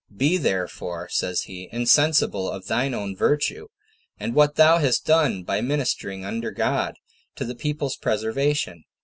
[0.17, 3.67] "Be therefore," says he, "insensible of thine own virtue,
[4.19, 6.95] and what thou hast done by ministering under God
[7.35, 8.81] to the people's preservation.